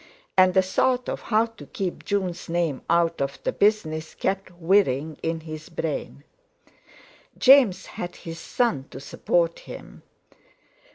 And 0.35 0.55
the 0.55 0.63
thought 0.63 1.07
of 1.07 1.21
how 1.21 1.45
to 1.45 1.67
keep 1.67 2.03
Jun's 2.03 2.49
name 2.49 2.81
out 2.89 3.21
of 3.21 3.37
the 3.43 3.51
business 3.51 4.15
kept 4.15 4.49
whirring 4.49 5.19
in 5.21 5.41
his 5.41 5.69
brain. 5.69 6.23
James 7.37 7.85
had 7.85 8.15
his 8.15 8.39
son 8.39 8.87
to 8.89 8.99
support 8.99 9.59
him! 9.59 10.01